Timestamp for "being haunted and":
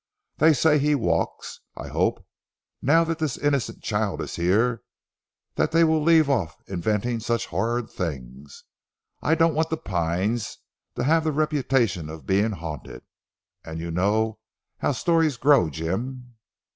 12.25-13.77